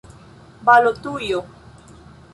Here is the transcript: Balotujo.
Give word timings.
Balotujo. 0.65 1.39